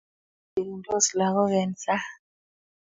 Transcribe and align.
urerensot 0.59 1.05
lagok 1.17 1.51
eng 1.59 1.73
sang 1.83 2.05